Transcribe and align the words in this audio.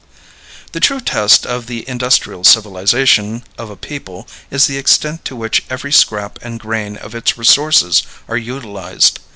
The 0.71 0.79
true 0.79 0.99
test 0.99 1.45
of 1.45 1.67
the 1.67 1.87
industrial 1.87 2.43
civilization 2.43 3.43
of 3.55 3.69
a 3.69 3.75
people 3.75 4.27
is 4.49 4.65
the 4.65 4.79
extent 4.79 5.23
to 5.25 5.35
which 5.35 5.63
every 5.69 5.91
scrap 5.91 6.39
and 6.41 6.59
grain 6.59 6.97
of 6.97 7.13
its 7.13 7.37
resources 7.37 8.01
are 8.27 8.35
utilized. 8.35 9.19